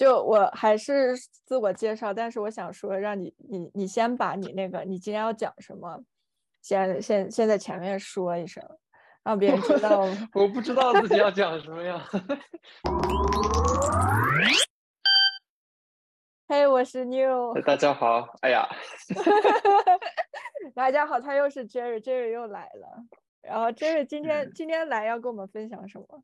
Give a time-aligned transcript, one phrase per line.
[0.00, 1.14] 就我还是
[1.44, 6.02] 自我介绍，但是我想说，让你你你先把你那个你今天要讲什么，
[6.62, 8.64] 先先先在前面说一声，
[9.22, 10.00] 让别人知道。
[10.32, 12.02] 我不知道自己要讲什么呀。
[16.48, 17.52] 嘿，我是 New。
[17.60, 18.66] 大家好，哎呀。
[20.74, 23.04] 大家好，他又是 Jerry，Jerry 又来了。
[23.42, 26.22] 然后 Jerry 今天今天来要跟我们分享什么？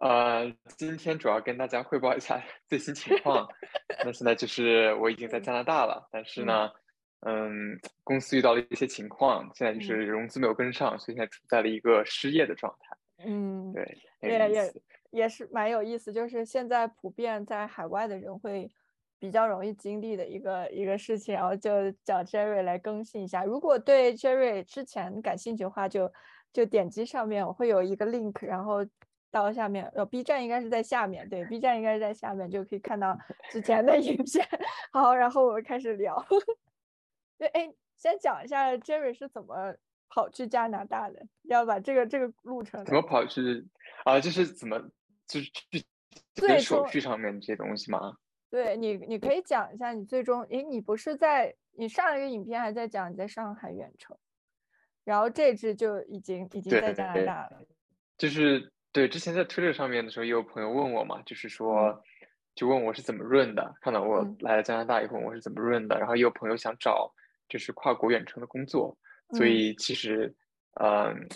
[0.00, 3.48] 呃，今天主要跟大家汇报一下 最新情况。
[4.04, 6.70] 那现在就是我已经在加拿大了，但是呢，
[7.20, 12.96] 嗯，公司遇到了一些情况，现在就是融资没有跟上，所以现在处在了一个失业的状态。
[13.26, 14.72] 嗯，对，也也
[15.10, 18.70] 也是蛮有意思，就是现在普遍在海外的人会。
[19.22, 23.44] 比较容易经历的一个一个事情，然后就找 Jerry 来更新一下。
[23.44, 26.10] 如果对 Jerry 之前感兴趣的话，就
[26.54, 28.82] 就点击上面，我会有一个 link，然后
[29.30, 33.16] 到下面，呃，B 站应该是在下面，对，B 站应该是在下面，就可以看到
[33.50, 34.46] 之前的影片。
[34.92, 36.24] 好，然后我们开始聊。
[37.38, 39.74] 对，哎，先讲一下 Jerry 是怎么
[40.08, 43.66] 跑去加拿大的，要把这个这个路程怎么跑去
[44.04, 44.18] 啊？
[44.20, 44.78] 就是怎么
[45.26, 45.84] 就是去
[46.34, 48.16] 对手续上面这些东西吗？
[48.50, 54.18] 对你，你可以讲一下你最终，哎，你不是在你上一个影片还在讲你在上海远程，
[55.04, 57.62] 然后这支就已经已经在加拿大了。
[58.18, 62.02] 就是对，之前在推特上面的时候，也有朋友问我嘛，就是说，
[62.54, 67.12] 就问我是怎么润的，看到我来了加拿大以后，我是怎么润的，然后也有朋友想找
[67.48, 68.96] 就是跨国远程的工作，
[69.36, 70.34] 所以其实，
[70.80, 71.28] 嗯，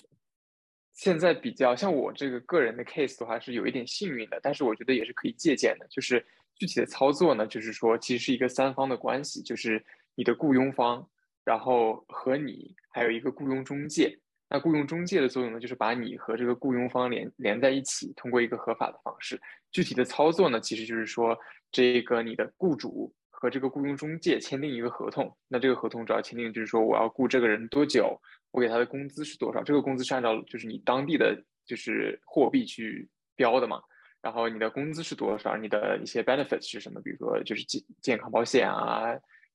[0.93, 6.25] 现在比较像我这个个人的 case 的话是有一点幸运的，但是我觉得也是可以借鉴的，就是。
[6.57, 11.05] 具体的操作呢，就是说，其实是一个三方的关系，就是你的雇佣方，
[11.43, 14.17] 然后和你还有一个雇佣中介。
[14.49, 19.41] 那雇佣中介的作用呢，就是把你和这个雇佣方连连在一起，通过一个合法的方式。
[19.73, 21.37] 具体的操作呢，其实就是说，
[21.73, 25.35] 这个你的雇主和这个雇佣中介签订一个合同。
[25.49, 28.21] 那这个合同主要签订就是说，我要雇这个人多久，
[28.53, 29.63] 我给他的工资是多少。
[29.63, 33.81] 这个工资是按照就是你当地的就是货币去标的嘛。
[34.23, 35.57] 然后你的工资是多少？
[35.57, 37.01] 你的一些 benefits 是什么？
[37.01, 39.07] 比如说就是健健康保险啊，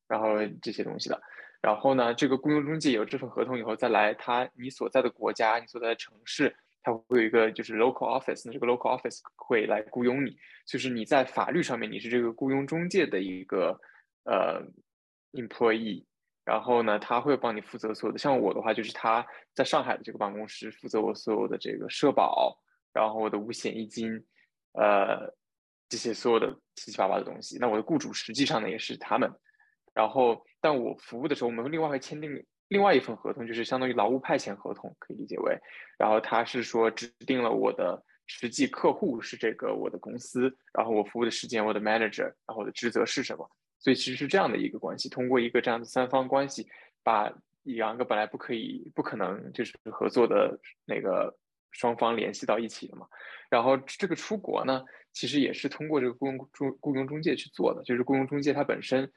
[0.07, 1.21] 然后这些东西的。
[1.61, 13.79] 然后呢，这个雇佣中介有这份合同以后再来，他你所在的国家，你所在的城市，他会有一个就是 local office，那这个 local office 会来雇佣你，就是你在法律上面你是这个雇佣中介的一个
[14.23, 14.61] 呃
[15.33, 16.05] employee。
[16.45, 18.17] 然后呢，他会帮你负责所有的。
[18.17, 22.57] 像我的话，就是他在上海的这个办公室负责我所有的这个社保，
[22.91, 24.25] 然后我的五险一金。
[24.73, 25.33] 呃，
[25.89, 29.27] 这些所有的七七八八的东西，那我的雇主实际上呢也是他们，
[29.93, 35.57] 然后但我服务的时候，我们另外会签订另外一份合同，就是相当于劳务派遣合同，可以理解为，
[35.97, 43.49] 然后他是说指定了我的实际客户是这个我的公司，然后我服务的时间，我的 manager，然后我的职责是什么，
[43.79, 46.67] 所以其实是这样的一个关系，通过一个这样的三方关系，
[47.03, 47.31] 把
[47.63, 51.37] 两个本来不可以、不可能就是合作的那个。
[51.71, 53.05] 双方联系到一起的嘛，
[53.47, 54.83] 然后这个出国呢，
[55.13, 57.83] 其实也是通过这个雇佣中雇佣中介去做的。
[57.83, 59.07] 就是雇佣中介它本身，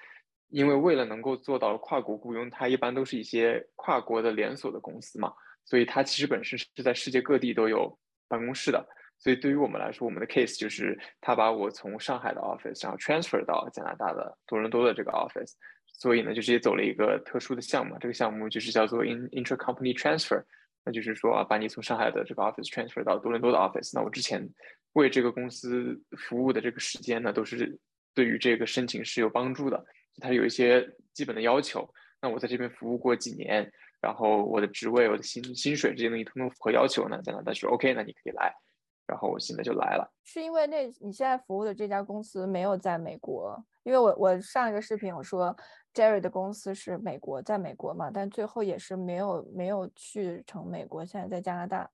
[0.53, 5.33] 因为为了能够做到跨国雇佣，它一般都是一些跨国的连锁的公司嘛，
[5.65, 7.99] 所以它其实本身是在世界各地都有
[8.29, 8.87] 办公室的。
[9.19, 15.53] 所以对于我们来说，我们的 case 就是他把我从上海的 office 然后 transfer 到加拿大的多伦多的这个 office，
[15.93, 20.43] 所以呢，就直接走了一个特殊的项目，这个项目就是叫做 in intracompany transfer。
[20.85, 23.93] 那就是说啊，把你从上海的这个 office transfer 到多伦多的 office。
[23.95, 24.47] 那我之前
[24.95, 27.79] 为这个公司服务的这个时间呢，都是
[28.13, 29.83] 对于这个申请是有帮助的。
[30.21, 31.89] 它有一些基本的要求。
[32.21, 38.55] 那我在这边服务过几年，然后我的职位、我的薪薪水这些东西通通符合要求呢，在那，但是 OK，那你可以来。
[39.07, 40.11] 然后我现在就来了。
[40.25, 43.63] 是因为那你现在服务的这家公司没有在美国？
[43.83, 45.57] 因为我我上一个视频我说。
[45.95, 51.91] Jerry 的公司是美国，在美国嘛，但最后也是没有没有去成美国，现在在加拿大。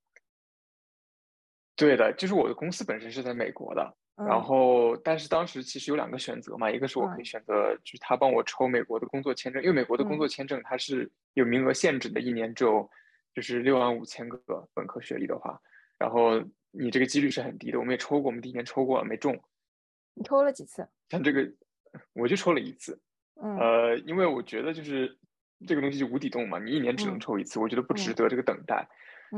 [1.75, 3.97] 对的，就是我的公司本身是在美国的，
[4.27, 12.89] 然后但是当时其实有两个选择嘛，一个是我可以选择，就是他帮我抽美国的工作签证，因为美国的工作签证它是有名额限制的，一年只有
[13.33, 14.37] 就是六万五千个
[14.73, 15.59] 本科学历的话，
[15.97, 17.79] 然后你这个几率是很低的。
[17.79, 19.39] 我们也抽过，我们第一年抽过了没中。
[20.13, 20.85] 你抽了几次？
[21.09, 21.49] 像这个，
[22.13, 22.99] 我就抽了一次。
[23.35, 25.17] 呃，因为我觉得就是
[25.65, 28.85] 这个东西就无底洞嘛，你一年只能抽一次，我觉得不值得这个等待。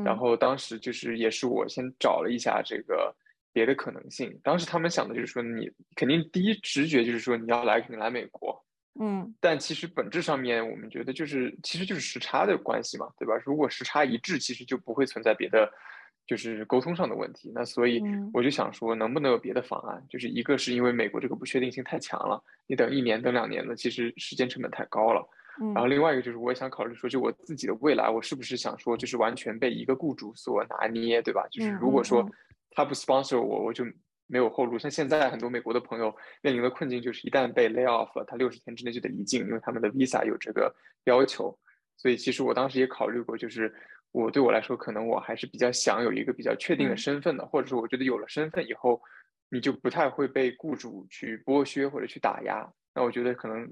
[0.04, 3.14] 然后当时就是也是我先找了一下这个
[3.54, 4.40] 别的可能性。
[4.44, 8.64] 当时他们想的就是说，你肯定第一直觉就是说你要来肯定来美国，
[9.00, 9.34] 嗯。
[9.40, 13.34] 但其实本质上面我们觉得就是其实就是时差的关系嘛，对吧？
[13.46, 15.72] 如果时差一致，其实就不会存在别的
[16.26, 17.52] 就是沟通上的问题。
[17.54, 18.02] 那所以
[18.34, 20.04] 我就想说，能不能有别的方案？
[20.10, 25.28] 就是一个是因为美国这个不确定性太强了，你等一年等两年的，其实时间成本太高了。
[25.76, 31.46] 然后另外一个就是我也想考虑说，就我自己的未来，我是不是想说，就是完全被一个雇主所拿捏，对吧？
[31.52, 32.28] 就是如果说
[32.72, 33.86] 他不 sponsor 我，我就
[34.28, 34.80] 没有后路。
[34.80, 40.74] 像现在很多美国的朋友面临的困境就是，一旦被 lay off 了，他六十天之内就得离境，因为他们的 visa 有这个
[41.06, 41.58] 要求。
[41.98, 43.74] 所以其实我当时也考虑过，就是
[44.12, 49.02] 我对我来说，可能我还是比较想有一个比较确定的身份的，或者说我觉得有了身份以后，
[49.50, 52.68] 你就不太会被雇主去剥削或者去打压。
[52.96, 53.72] 那我觉得可能。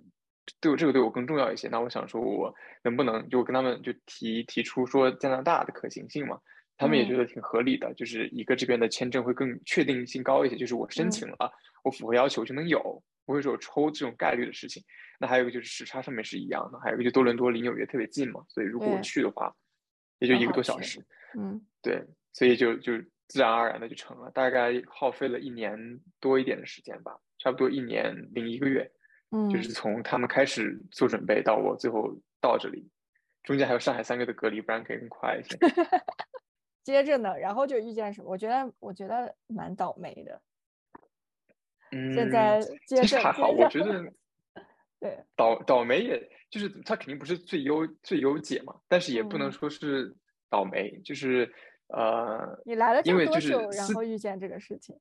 [0.59, 1.67] 对我这个对我更重要一些。
[1.67, 2.51] 那我想说，我
[2.83, 6.39] 能不能就跟他们就提提出说加拿大的可行性嘛？
[6.79, 10.55] 他们也觉得挺合理的，就是一个这边的签证会更确定性高一些。
[10.55, 11.51] 就是我申请了，
[11.83, 12.79] 我符合要求就能有，
[13.25, 14.81] 不会说抽这种概率的事情。
[15.19, 19.53] 那还有一个就是时差上面是一样的，还有一个就多伦多离纽约特别近嘛，所以如果我去的话，
[20.19, 21.05] 也就一个多小时。
[21.37, 22.93] 嗯，对，所以就就
[23.27, 25.77] 自然而然的就成了，大概耗费了一年
[26.21, 28.89] 多一点的时间吧，差不多一年零一个月。
[29.31, 32.89] 嗯，就是从他们开始做准备到我最后到这里，
[33.43, 35.57] 中间还有上海三个的隔离，不然可以更快一些。
[36.89, 38.29] 接着呢，然后就遇见什么？
[38.29, 40.41] 我觉得我觉得蛮倒霉的。
[41.91, 44.11] 嗯，现在接着还好，我觉得
[44.99, 50.15] 对倒倒霉，也就是他肯定不是最优最优解嘛，但是也不能说是
[50.49, 51.51] 倒霉，就是
[51.87, 54.99] 呃，你来了因为就是然后遇见这个事情。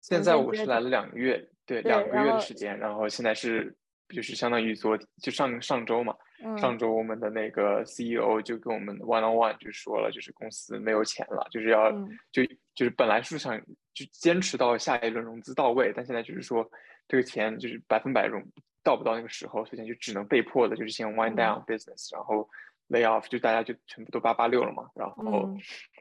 [0.00, 3.76] 现在我是来了两个月，对两个月的时间，然后现在是
[4.12, 6.14] 就是相当于昨就上上周嘛，
[6.58, 11.90] 上周我们的那个 CEO 就跟我们 one on one 就说了，就是公司没有钱了，就是要
[12.32, 13.58] 就就是本来是想
[13.94, 16.68] 就坚持到下一轮融资到位，但现在就是说
[17.08, 18.42] 这个钱就是百分百融
[18.82, 22.48] 到不到那个时候，所以就只能被迫的就是先 wind down business，然后
[22.88, 25.54] lay off，就大家就全部都八八六了嘛，然后。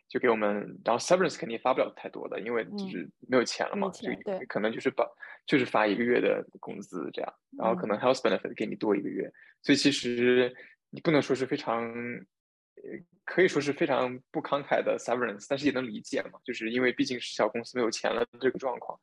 [0.10, 4.10] 就给我们，然后 severance 肯定发不了太多的，因为就是没有钱了嘛，就
[4.48, 5.08] 可能就是把
[5.46, 10.52] 就是发一个月的工资这样，然后可能 health benefit 给你多一个月，所以其实
[10.90, 12.84] 你不能说是非常，呃，
[13.24, 19.00] 可以说是非常不慷慨的 severance，但是也能理解嘛，就是因为毕竟是小公司没有钱了这个状况，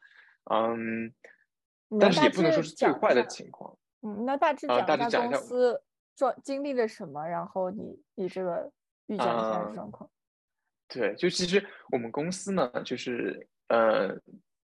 [0.51, 1.15] 嗯，
[2.01, 3.79] 但是也不能说是最坏的情况。
[4.03, 5.81] 嗯，那大致讲一下公司
[6.17, 8.73] 状经历了什么，然后你你这个
[9.07, 10.11] 预见现在的状况。
[10.89, 14.17] 对，就其实我们公司呢，就是呃，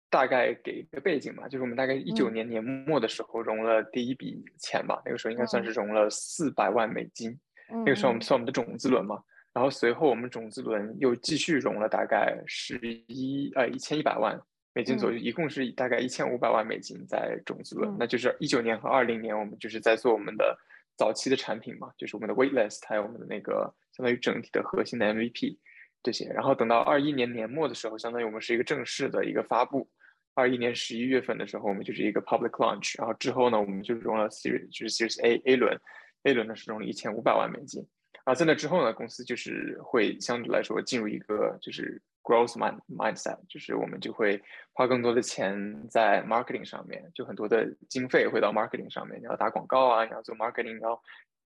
[0.09, 7.39] 大概给一个背景嘛，就是我们大概一九年年末的时候融了第一笔钱吧，那个时候应该算是融了四百万美金，
[7.69, 9.21] 那个时候我们算我们的种子轮嘛，
[9.53, 14.35] 然后随后我们种子轮又继续融了大概十一呃一千一百万
[14.73, 20.57] 美金左右，一共是大概一千五百万美金在种子轮，那就是一九年和二零年我们就是在做我们的
[20.97, 25.57] 早期的产品嘛，就是我们的 Waitlist 还有我们的那个相当于整体的核心的 MVP。
[26.01, 29.89] 这些，然后等到二一年年末的时候，相当于我们是一个正式的一个发布。
[30.35, 32.97] 二一年十一月份的时候，我们就是一个 public launch。
[32.97, 35.77] 然后之后呢，我们就融了 series，就是 series A A 轮
[36.23, 37.85] ，A 轮呢是融了一千五百万美金。
[38.23, 44.41] 啊，在那之后呢，公司就是会相对来说进入一个就是 growth mind mindset，就是我们就会
[44.71, 49.19] 花更多的钱在 marketing 上面，就很多的经费会到 marketing 上面。
[49.19, 51.01] 你要打广告啊，你要做 marketing，你要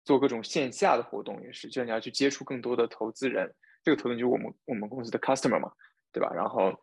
[0.05, 3.53] 做各种线下的活动也是，就是你要去接触更多的投资人。
[3.83, 5.71] 这个投资就是我们我们公司的 customer 嘛，
[6.11, 6.31] 对吧？
[6.33, 6.73] 然后，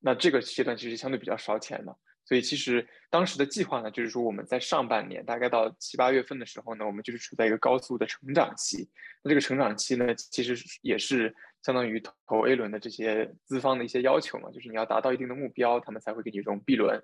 [0.00, 8.88] 那这个阶段其实相对比较烧钱的，所以其实当时的计划呢，就是说我们在上半年，大概到七八月份的时候呢，我们就是处在一个高速的成长期。
[9.22, 17.02] 那这个成长期呢，其实也是相当于投 A 轮的这些资方的一些要求嘛，就是你要达到一定的目标，他们才会给你融 B 轮。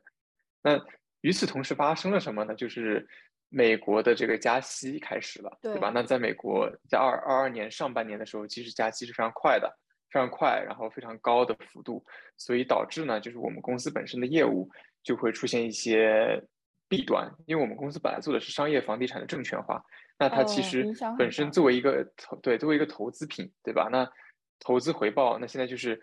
[0.62, 0.80] 那
[1.23, 2.54] 与此同时发生了什么呢？
[2.54, 3.09] 就是
[3.54, 5.92] 美国的这个加息开始了，对吧？
[5.94, 9.73] 那在美国，在二二二年上半年的时候，其实加息是非常快的，
[10.11, 12.04] 非常快，然后非常高的幅度，
[12.37, 14.68] 所以导致呢，就是我们公司本身的业务
[15.04, 16.42] 就会出现一些
[16.88, 19.80] 弊端，因为我们公司本来做的是商业房地产的证券化，
[20.18, 20.84] 那它其实
[21.16, 23.88] 本身作为一个投对作为一个投资品，对吧？
[23.92, 24.11] 那
[24.58, 26.00] 投资回报，那现在就是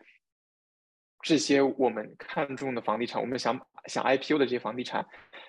[1.21, 5.05] 这些我们看中的房地产，我们想想 IPO 的这些房地产。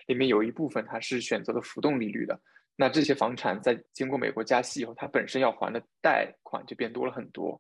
[0.07, 2.39] 里面有一部分它是选择了浮动利率的，
[2.75, 7.59] 那这些房产在经过美国加息以后，它本身要还的贷款就变多了很多，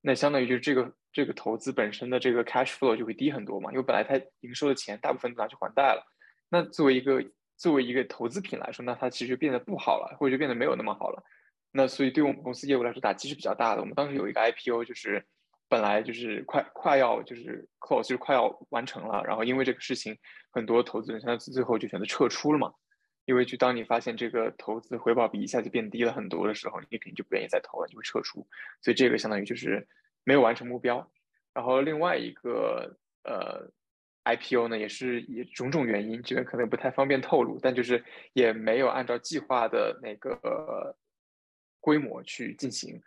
[0.00, 6.04] 那相当于就是这个这个投资本身的这个 cash flow 就会低很多嘛，因为本来它营收的钱大部分都拿去还贷了，
[6.48, 7.24] 那作为一个
[7.56, 11.22] 作为一个投资品来说，那它其实变得不好了，或者就变得没有那么好了，
[11.70, 13.80] 那所以对我们公司业务来说打击是比较大的。
[13.80, 15.24] 我们当时有一个 IPO 就是。
[15.68, 20.16] 本来就是快快要就是 close 就是快要完成了，然后因为这个事情，
[20.50, 22.72] 很多投资人现在最后就选择撤出了嘛。
[23.26, 28.46] 因为就当你发现这个投资回报比一下就变低了很多的时候，你肯定就不愿意再投了，就会撤出。
[28.80, 29.86] 所以这个相当于就是
[30.24, 31.06] 没有完成目标。
[31.52, 33.70] 然后另外一个呃
[34.24, 40.96] IPO 呢，也是以种种原因，这边可能不太方便透露，但就是也没有按照计划的那个
[41.80, 42.98] 规模去进行。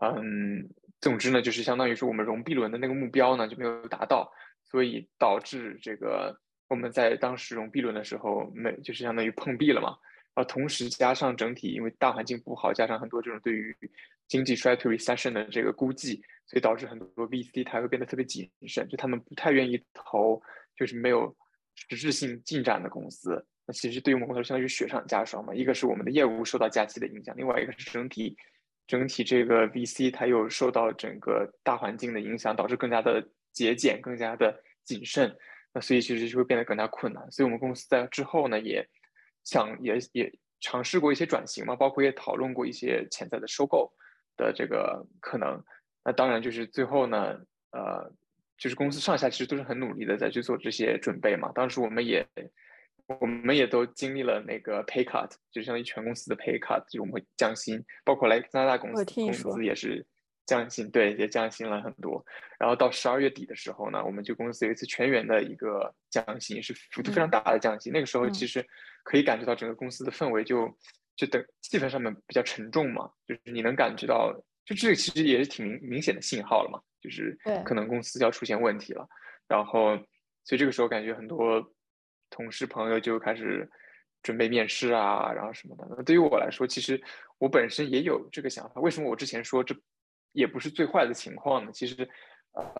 [0.00, 0.68] 嗯，
[1.04, 4.32] 总之呢，就是相当于是我们融 B 轮的那个目标呢就没有达到，
[4.64, 6.34] 所以导致这个
[6.66, 9.94] 我们在当时融 B 轮的时候没就是相当于碰壁了嘛。
[10.32, 13.76] 啊，同时加上整体因为大环境不好，加上很多这种对于
[14.26, 20.42] 经济衰退 recession 的这个估计，所以导致很多 VC 它会变得特别谨慎，就他们不太愿意投
[20.74, 21.36] 就是没有
[21.74, 23.46] 实质性进展的公司。
[23.66, 28.34] 那其实对于我们来说相当于雪上加霜嘛，一个是我们的业务受到假期的影响，另外一个是整体。
[28.86, 35.34] 整体这个 VC 它又受到整个大环境的影响，导致更加的节俭、更加的谨慎，
[35.72, 37.30] 那所以其实就会变得更加困难。
[37.30, 38.86] 所以我们公司在之后呢，也
[39.42, 43.92] 想也也尝试过一些转型嘛，包括也讨论过一些潜在的收购
[44.36, 45.62] 的这个可能。
[46.04, 47.40] 那当然就是最后呢，
[47.72, 48.12] 呃，
[48.58, 51.50] 就是公司上下其实都是很努力的在去做这些准备嘛。
[51.54, 52.26] 当时我们也。
[53.20, 60.06] 我们也都经历了那个 pay cut，就相当于全公司的 pay cut，就我们会降薪，包括来加拿大公司工资也是
[60.46, 62.24] 降薪，对，也降薪了很多。
[62.58, 67.92] 然后到十二月底的时候呢，我们就公司有一次全员的一个降薪，是幅度非常大的降薪。
[67.92, 68.66] 那个时候其实
[69.02, 70.66] 可以感觉到整个公司的氛围就
[71.14, 74.32] 就等气氛上面比较沉重嘛，就是你能感觉到，
[74.64, 79.06] 就这个其实也是挺明明显的信号了嘛，就是可能公司要出现问题了。
[79.46, 79.94] 然后
[80.44, 81.70] 所以这个时候感觉很多。
[82.34, 83.70] 同事朋友就开始
[84.20, 85.86] 准备面试啊，然后什么的。
[85.96, 87.00] 那对于我来说，其实
[87.38, 88.80] 我本身也有这个想法。
[88.80, 89.72] 为什么我之前说这
[90.32, 91.70] 也不是最坏的情况呢？
[91.72, 92.08] 其实，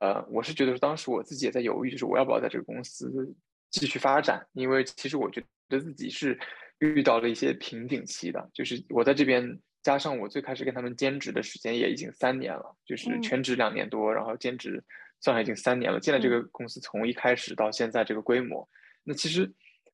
[0.01, 3.33] 呃，我是觉得当时我自己也在犹豫，就是我要不要在这个公司
[3.71, 4.45] 继续发展。
[4.55, 6.37] 因为其实我觉得自己是
[6.81, 14.83] 遇到了一些瓶颈期的，就是我在这边加上我最开始跟他们兼职的时间也已经三年了，就是全职两年多，然后兼职
[15.21, 16.01] 算上已经三年了。
[16.01, 18.69] 进来这个公司从一开始到现在这个规模。
[19.05, 19.51] 那其实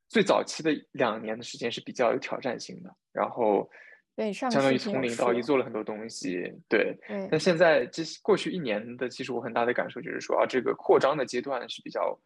[0.08, 3.68] 最早期的两年的时间是比较有挑战性的，然后
[4.16, 6.96] 对，相当于从零到一做了很多东西，对。
[7.30, 12.18] 那现在这过去一年的，其实我很大的感受就是说啊，这个扩张的阶段是比较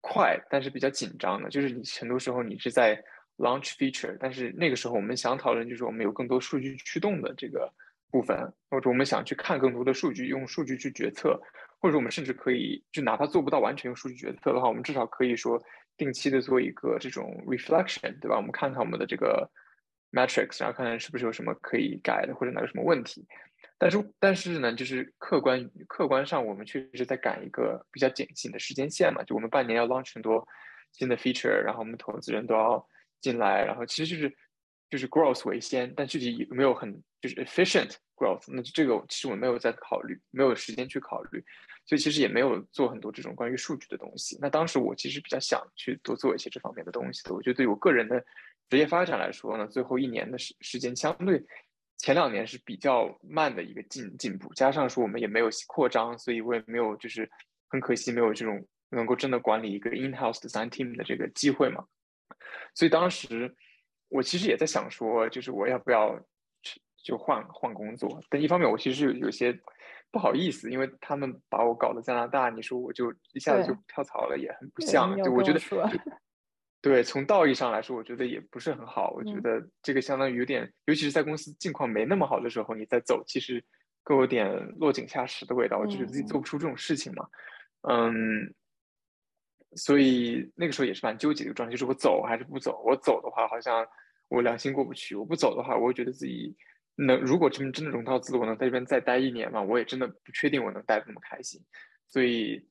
[0.00, 1.48] 快，但是比较紧张的。
[1.48, 3.02] 就是你很多时候你是在
[3.38, 7.72] launch feature，但是那个时候我们想讨论就是我们有更多数据驱动的这个
[8.10, 8.36] 部分，
[8.68, 11.40] 或者我们想去看更多的数据，用数据去决策，
[11.80, 15.60] 或者我们甚至可以就哪怕做不到完全用数据决策的话，我们至少可以说。
[15.96, 18.36] 定期的做一个这种 reflection，对吧？
[18.36, 19.50] 我们看看我们的这个
[20.12, 23.26] metrics，然后看看是不是有什么可以改的，或者哪有什么问题。
[23.78, 29.22] 但是，但是呢，就是客观客观上，我们确实在赶一个比较紧紧的时间线嘛。
[29.24, 30.46] 就我们半年要 launch 很多
[30.92, 32.86] 新的 feature，然后我们投资人都要
[33.20, 34.36] 进来，然后其实就是
[34.90, 41.42] 就是 growth 为先，但具体有没有很就是 efficient growth，那这个其实我们没有在考虑，没有时间去考虑。
[41.90, 44.38] 所以其实也没有做很多这种关于数据的东西。
[44.40, 47.34] 那当时我其实比较想去多做一些这方面的东西的。
[47.34, 48.24] 我觉得对我个人的
[48.68, 51.44] 职业发展来说呢，最后一年的时时间相对
[51.98, 57.28] 前两年是比较慢的一个进进步，加上说我们也没有扩张，所以我也没有就是
[57.66, 61.84] 很可惜没有这种能够真的管理一个 in-house design team 的这个机会嘛。
[62.72, 63.52] 所以当时
[64.06, 66.24] 我其实也在想说，就是我要不要
[67.02, 68.22] 就换换工作？
[68.30, 69.60] 但一方面我其实有有些。
[70.12, 75.16] 不好意思，因为他们把我搞到加拿大，你说我就一下子就跳槽了，也很不像。
[75.22, 75.60] 就我觉得，
[76.82, 79.12] 对，从道义上来说，我觉得也不是很好。
[79.12, 83.64] 我觉得这个相当于有点，尤其是在公司境况没那么好的时候，你再走，其实
[84.02, 85.78] 更有点落井下石的味道。
[85.78, 87.28] 我就觉得自己做不出这种事情嘛。
[87.82, 88.52] 嗯，
[89.76, 92.82] 所以那个时候也是蛮纠结的状态，就是我走还是不走？
[92.84, 93.86] 我走的话，好像
[94.28, 96.56] 我良心过不去；我不走的话，我会觉得自己。
[97.06, 99.62] 能如果真真的融到资，我能在这边再待一年嘛？
[99.62, 101.60] 我也真的不确定我能待这么开心，
[102.08, 102.68] 所以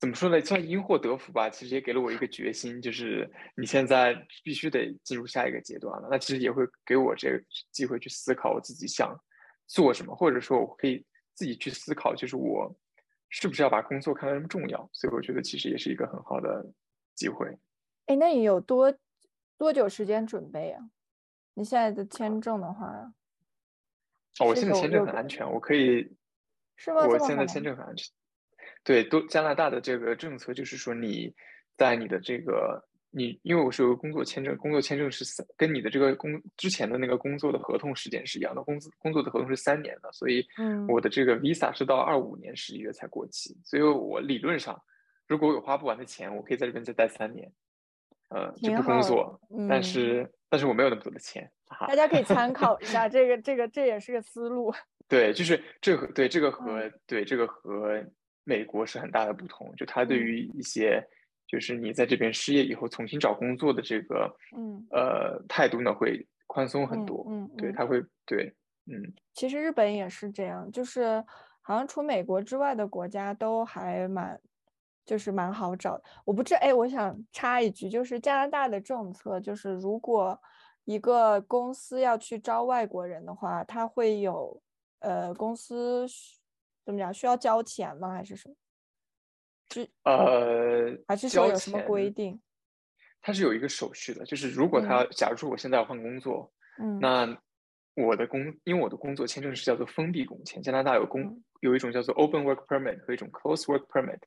[0.00, 0.40] 怎么说呢？
[0.40, 1.48] 算因祸得福吧。
[1.48, 6.08] 其实也给了我一个决心，就是你现在必须得进入下一个阶段了。
[6.10, 7.42] 那其实也会给我这个
[7.72, 9.18] 机会去思考我自己想
[9.66, 11.04] 做什么，或者说我可以
[11.34, 12.74] 自己去思考，就是我
[13.30, 14.90] 是不是要把工作看得那么重要。
[14.92, 16.70] 所以我觉得其实也是一个很好的
[17.14, 17.56] 机会。
[18.06, 18.94] 哎，那你有多
[19.56, 20.90] 多久时间准备啊？
[21.54, 23.14] 你现在的签证的话？
[24.40, 26.08] 哦，我现在签证很安全，我可以。
[26.76, 27.06] 是吗？
[27.06, 28.12] 我现在签证很安全。
[28.82, 31.32] 对，都加拿大的这个政策就是说，你
[31.76, 40.44] 在你的这个你，因为我是有个工作签证，工作签证是三，跟你的这个工之前的那个工作的合同时间是一样的，工资工作的合同是三年的，所以
[40.88, 44.76] 我的这个 visa 是到二五年十一月才过期，所以我理论上，
[45.28, 47.52] 如果我有花不完的钱，我可以在这边再待三年，
[48.30, 50.28] 呃，就不工作，但是。
[50.54, 51.50] 但是我没有那么多的钱，
[51.88, 52.52] 大家可以参。
[52.52, 54.72] 考一下这个，这个这也是个思路。
[55.08, 58.00] 对，就是这和对这个和对这个和
[58.44, 61.04] 美国是很大的不同，就他对于一些
[61.48, 64.86] 就是你在这边失业以后重新找工作的这个嗯。
[64.92, 68.46] 呃态度呢会宽松很多，嗯，对他会对
[68.86, 71.20] 嗯，其实日本也是这样，就是
[71.62, 74.40] 好像除美国之外的国家都还蛮
[75.04, 76.04] 就是蛮好找的。
[76.24, 80.40] 我不知哎，我想插一句，就是加拿大的政策就是如果
[80.84, 84.60] 一个公司要去招外国人的话，他会有。
[85.00, 86.06] 呃，公司
[86.82, 87.12] 怎么讲？
[87.12, 88.14] 需要交钱吗？
[88.14, 88.54] 还是什么？
[89.70, 92.40] 是呃，还是说有什么规定？
[93.20, 97.38] 它是有一个手续的，就是如果他，假如说我现在要换工作，嗯，那
[97.96, 104.20] 我的工，因为我的工作签证是叫做封闭工签，加拿大有工有一种叫做 Open Work Permit 和一种 Close Work Permit。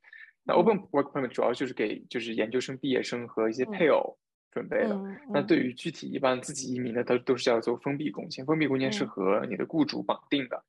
[0.48, 4.18] 那 Open Work Permit 主要就是给就是研究生毕业生和一些配偶
[4.51, 4.98] 准备的。
[5.30, 8.46] 那对于具体一般自己移民的，都都是叫做封闭工签。
[8.46, 10.63] 封闭工签是和你的雇主绑定的。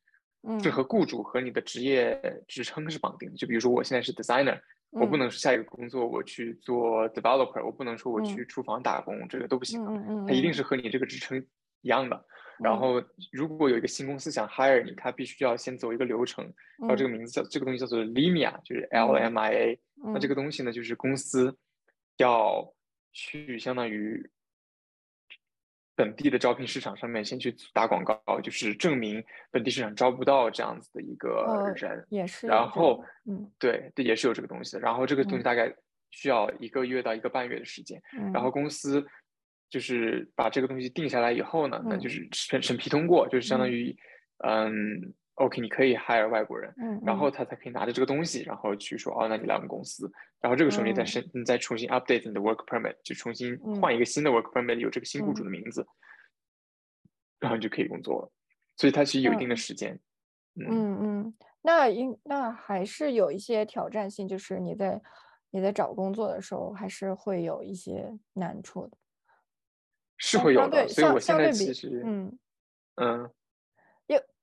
[0.62, 3.36] 是和雇主和你的职业职称是绑定的。
[3.36, 4.58] 就比如说，我现在是 designer，
[4.90, 9.84] 我不能是下一个工作我去做 developer，我不能说我去厨房打工，这个都不行。
[10.26, 11.44] 它一定是和你这个职称
[11.82, 12.24] 一样的。
[12.60, 16.44] 然后，如果有一个新公司想 hire 你，他必须要先走一个流程，
[16.78, 19.80] 然后这个名字叫这个东西叫做 limia，就是 L M I A。
[19.96, 21.56] 那这个东西呢，就是公司
[22.16, 22.72] 要
[23.12, 24.30] 去相当于。
[25.98, 32.46] 本地的招聘市场上面先去打广告，就是证明本地市场招不到这样子的一个人，也是。
[32.46, 34.78] 然后，嗯，对，这也是有这个东西的。
[34.78, 35.74] 然后这个东西大概
[36.12, 38.00] 需要一个月到一个半月的时间。
[38.32, 39.04] 然后公司
[39.70, 43.96] 就是把这个东西定下来以后呢，那就是审审批通过，就是相当于，
[44.44, 45.14] 嗯。
[45.38, 50.10] OK，你可以 hire 外国人，嗯，然后他才可以拿着这个东西，然后去说，哦，那你来我们公司，
[50.40, 55.86] 然后这个时候你再申，你再重新 update 你的 work permit，就重新换一个新的 work permit，有这个新雇主的名字，
[57.38, 58.32] 然后你就可以工作了。
[58.76, 59.96] 所以它其实有一定的时间。
[60.56, 65.00] 嗯嗯，那应那还是有一些挑战性，就是你在
[65.50, 68.98] 你在找工作的时候，还是会有一些难处的。
[70.18, 72.38] 是会有的，所以我现在其实，嗯
[72.96, 73.30] 嗯。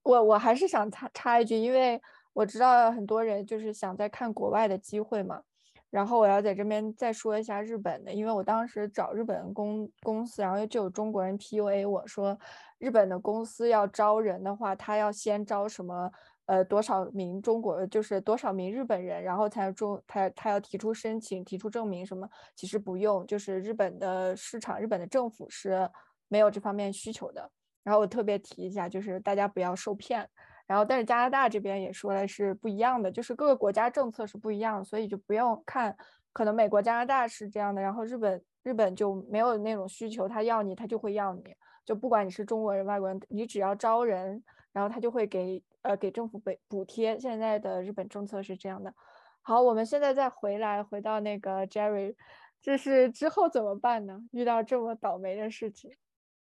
[0.06, 2.00] 我我还是想插插一句，因为
[2.32, 5.42] 我知道很多人就是想在看国外的机会嘛，
[5.90, 12.38] 然后我要在这边再说一下日本的，因为我当时找日本公公司，然后就有中国人 PUA 我说，
[12.78, 16.12] 日本的公司要招人的话，他要先招什么
[16.46, 25.90] 呃多少名中国，就是多少名日本人，然后才中他他要提出申请，提出证明什么，其实不用，就是日本的市场，日本的政府是
[26.28, 27.52] 没有这方面需求的。
[27.84, 30.28] 然后我特别提一下，就是大家不要受骗。
[30.68, 35.96] 然后，但是加拿大这边也说了是不一样的，就是各个国家政策是不一样，所以就不用看。
[36.34, 41.44] 可能美国、加拿大是这样的，然后日本日本就没有那种需求，他要你，他就会要你，
[41.86, 47.18] 就不管你是中国人、外国人，你只要招人，然后他就会给呃给政府补补贴。
[47.20, 48.94] 现在的日本政策是这样的。
[49.42, 52.16] 好，我们现在再回来回到那个 Jerry，
[52.62, 54.20] 这是之后怎么办呢？
[54.32, 55.96] 遇到这么倒霉的事情。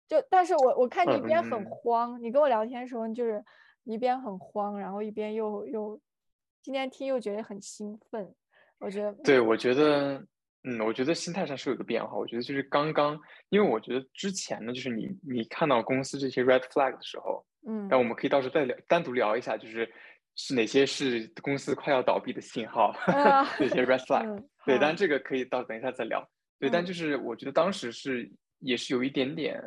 [0.07, 3.43] 就，但是我我看你一边很慌，你跟我聊天的时候，就是
[3.85, 5.99] 一边很慌，然后一边又又
[6.61, 8.33] 今天听又觉得很兴奋。
[8.79, 10.23] 我觉得，对，我觉得，
[10.63, 12.15] 嗯，我觉得心态上是有个变化。
[12.17, 19.91] 我觉得就是刚刚，因为我觉得之前呢，就是你你看到公司这些 red flag 的时候，嗯，但我们可以到时候再聊，单独聊一下，就是
[20.35, 22.95] 是哪些是公司快要倒闭的信号，
[23.57, 24.43] 这些 red flag。
[24.65, 26.27] 对，但这个可以到等一下再聊。
[26.59, 29.61] 对，但就是我觉得当时是也是有一点点。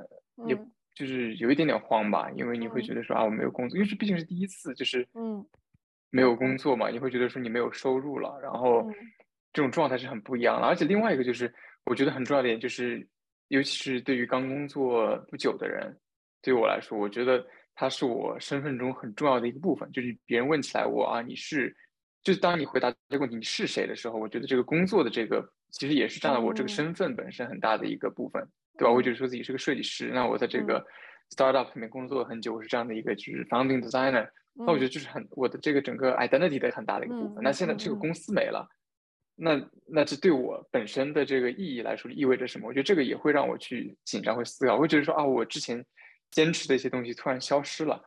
[0.49, 0.59] 也
[0.97, 5.47] 就是有一点点慌吧，因为你会觉得说啊，我没有工作，因为这毕竟是第一次，就是嗯，
[6.11, 8.85] 没有工作嘛，你会觉得说你没有收入了，然后
[9.53, 10.67] 这种状态是很不一样的。
[10.67, 11.55] 而且另外一个就是，
[11.85, 13.07] 我觉得很重要的点就是，
[13.47, 15.97] 尤其是对于刚工作不久的人，
[16.43, 19.91] 对我来说，我觉得它是我身份中很重要的一个部分。
[19.93, 21.75] 就是别人问起来我啊，你是，
[22.23, 28.47] 就是当你回答这个问题你是谁的时候，我觉得这个工作的这个其实也是占了我这个身份本身很大的一个部分。
[28.77, 28.93] 对吧？
[28.93, 30.85] 我就说自己是个设计师，那我在这个
[31.31, 34.29] startup 里面工作了很久，我是这样的一个就是 founding designer。
[34.53, 37.45] 那我觉得就是很我的这个整个 identity 的很大的一个部分。
[37.45, 38.69] 那现在这个公司没了，
[39.37, 42.67] 那那这对我本身的这个意义来说意味着什么？
[42.67, 45.85] 我觉得这个也会让我去紧张，会思考，会觉得说啊，我之前
[46.35, 48.03] 坚持的一些东西突然消失了。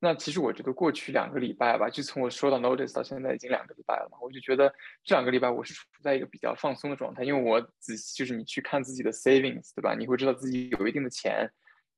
[0.00, 4.72] 那其实我觉得过去两个礼拜吧，就从我收到 notice 到现在已经两个礼拜了嘛，我就觉得
[5.04, 9.94] 这两个礼拜我是处在一个比较放松的状态，因为我仔细就是你去看自己的 savings，对吧？
[9.96, 11.48] 你会知道自己有一定的钱，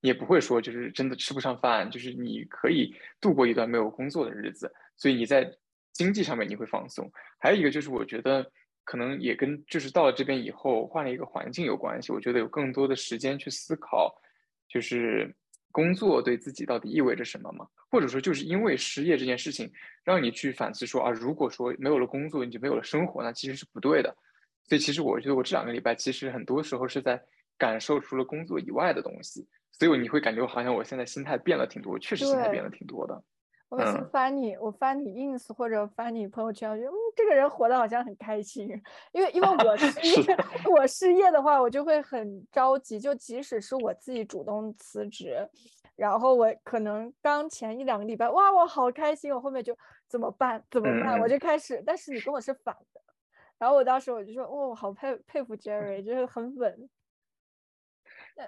[0.01, 5.51] 也不会说就是真的吃不上饭，就是你可以度过一段没有工作的日子，所以你在
[5.93, 7.11] 经济上面你会放松。
[7.39, 8.51] 还有一个就是我觉得
[8.85, 14.15] 可能也跟就是到了这边以后换了一个环境有关系，我觉得有更多的时间去思考，
[14.67, 15.37] 就是。
[15.73, 17.67] 工作对自己到底意味着什么吗？
[17.91, 19.71] 或者说，就是因为失业这件事情，
[20.05, 24.15] 让你去反思说啊，如果说没有了工作，你就没有了生活，那其实是不对的。
[24.65, 27.21] 所以，其实我觉得我这两个礼拜，其实很多时候是在
[27.59, 29.47] 感受除了工作以外的东西。
[29.73, 33.23] 所以，你会感觉好像我现在心态变了挺多，确实心态变了挺多的。
[33.71, 38.69] 我每次翻你，我翻你 ins 或者翻你朋友圈，我觉得嗯，这个人活得好像很开心。
[39.13, 40.37] 因为因为我 失业，
[40.69, 42.99] 我失业的话，我就会很着急。
[42.99, 45.49] 就即使是我自己主动辞职，
[45.95, 49.33] 然后我可能刚前一两个礼拜，哇，我好开心。
[49.33, 49.77] 我后面就
[50.09, 50.65] 怎么办？
[50.69, 51.21] 怎么办？
[51.23, 51.81] 我就开始。
[51.87, 53.01] 但是你跟我是反的。
[53.57, 56.89] 然后我当时我就说，哦，好佩佩服 Jerry， 就是很稳。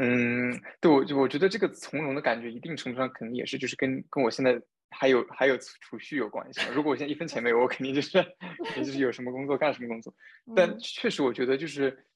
[0.00, 4.60] 嗯，对我就我觉得这个从容的感觉，一定程度上可能也是就是跟跟我现在。
[4.92, 6.60] 还有还有储蓄有关系？
[6.72, 8.18] 如果我现在一分钱没有，我肯定就是，
[8.76, 10.14] 也就是有什么工作干什么工作。
[10.54, 12.06] 但确实，我觉得就是，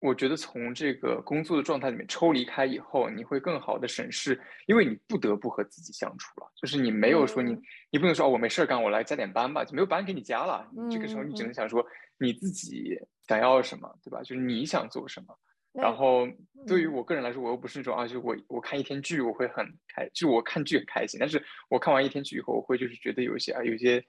[0.00, 6.50] 我觉得从这个工作的状态里面抽离开以后，你会更好的审视，因为你不得不和自己相处了。
[6.56, 7.56] 就是你没有说你，
[7.90, 10.68] 你不能说哦，我没事干，我来加点班吧，就没有班给你加了。
[10.90, 11.86] 这个时候你只能想说
[12.18, 14.20] 你自己想要什么，对吧？
[14.22, 15.38] 就是你想做什么。
[15.74, 16.26] 然后
[16.68, 21.18] 对于我个人来说，我又不是那种啊，就我我看一天剧我会很开，就我看剧很开心。
[21.18, 24.00] 但是我看完一天剧以后，我会就是觉得有一些啊，有些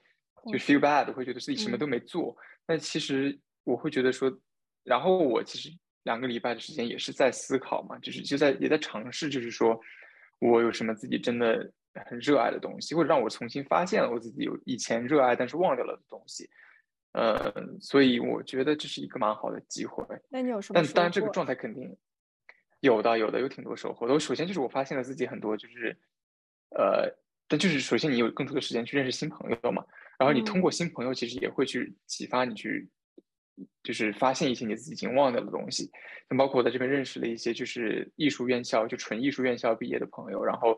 [0.52, 2.36] 就 feel bad，会觉得自己什么都没做。
[2.64, 4.32] 但其实我会觉得说，
[4.84, 5.68] 然后我其实
[6.04, 9.78] 两个礼拜的时间也是在思考嘛，就是就在也在尝试，就是说
[10.38, 11.68] 我有什么自己真的
[12.08, 16.48] 很热爱的东西，或者让我重新发现了我自己有以前热爱但是忘掉了的东西。
[17.16, 17.50] 呃，
[17.80, 20.04] 所以我觉得这是一个蛮好的机会。
[20.28, 20.78] 那你有什么？
[20.82, 21.96] 但当然，这个状态肯定
[22.80, 24.06] 有的，有的有挺多收获。
[24.06, 25.96] 我首先就是我发现了自己很多，就是
[26.76, 27.10] 呃，
[27.48, 29.82] 但就是首先你有更多的时间去认识新朋友嘛。
[30.18, 32.86] 然后你通过新朋友，其实也会去启发你去，
[33.82, 35.90] 就是发现一些你自己已经忘掉的东西。
[36.28, 40.76] 那包括我在这边认识了一些就是艺术院校，就纯艺术院校毕业的朋友，然后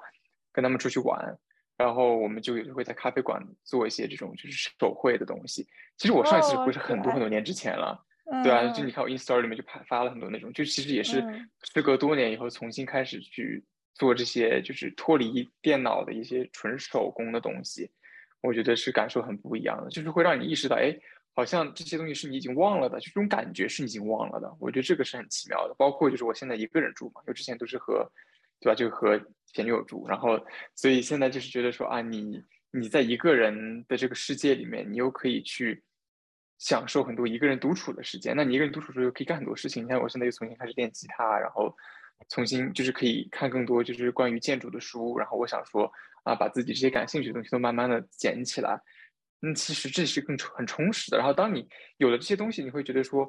[0.52, 1.36] 跟他们出去玩。
[1.78, 5.64] 然后我们就也会在咖啡馆做一些这种就是手绘的东西。
[5.96, 8.04] 其实我上一次不是很多很多年之前了，
[8.42, 11.24] 对啊，就你看我 Instagram 里面就发发了很多那种，就其实也是
[11.72, 13.64] 时隔多年以后重新开始去
[13.94, 17.88] 做这些，就是脱离电脑的一些纯手工的东西。
[18.40, 20.92] 我觉得是感受很不一样的，就是会让你意识到，哎，
[21.32, 24.52] 好像这些东西是你已经忘了的，就这种感觉是你已经忘了的。
[24.58, 25.74] 我觉得这个是很奇妙的。
[25.78, 28.10] 包括就是我现在一个人住嘛，因为之前都是和。
[28.60, 28.74] 对吧？
[28.74, 29.16] 就和
[29.52, 30.38] 前女友住，然后，
[30.74, 35.82] 所以现在就是觉得说啊，你你在一个人的这个世界里面，你又可以去
[36.58, 38.36] 享受很多一个人独处的时间。
[38.36, 39.84] 那你一个人独处的时候，又可以干很多事情。
[39.84, 41.74] 你看，我现在又重新开始练吉他，然后
[42.28, 45.18] 重新就是可以看更多就是关于建筑的书。
[45.18, 45.90] 然后我想说
[46.24, 48.78] 啊，把自己这些感兴趣的东西都慢慢的捡起来。
[49.40, 51.16] 嗯，其实这是更很充实的。
[51.16, 53.26] 然后当你有了这些东西，你会觉得说，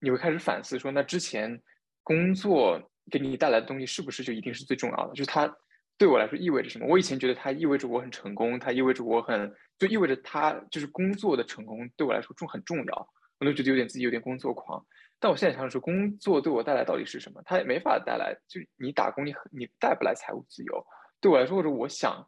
[0.00, 1.60] 你会开始反思说，那之前
[2.02, 2.90] 工作。
[3.10, 5.14] 给你带来的东西是不是就一定是最重要的？
[5.14, 5.52] 就是它
[5.96, 6.86] 对我来说意味着什么？
[6.86, 14.84] 我以前觉得它意味着我很成功，它意味着我很，就意味着它就是工作的成功对我来说重很重要，我都觉得有点自己有点工作狂。
[15.20, 17.40] 但我现在想说，工作对我带来到底是什么？
[17.46, 20.86] 它也没法带来，就你打工，你你带不来财务自由。
[21.20, 22.26] 对我来说，或者我想，